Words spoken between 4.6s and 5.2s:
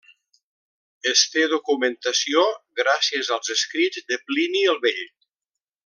el Vell.